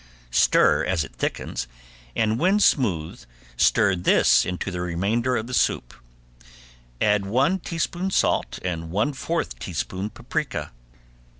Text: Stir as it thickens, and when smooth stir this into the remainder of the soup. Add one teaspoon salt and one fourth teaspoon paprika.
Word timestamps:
Stir 0.31 0.83
as 0.83 1.03
it 1.03 1.13
thickens, 1.15 1.67
and 2.15 2.39
when 2.39 2.59
smooth 2.59 3.23
stir 3.55 3.95
this 3.95 4.47
into 4.47 4.71
the 4.71 4.81
remainder 4.81 5.37
of 5.37 5.45
the 5.45 5.53
soup. 5.53 5.93
Add 6.99 7.27
one 7.27 7.59
teaspoon 7.59 8.09
salt 8.09 8.57
and 8.63 8.89
one 8.89 9.13
fourth 9.13 9.59
teaspoon 9.59 10.09
paprika. 10.09 10.71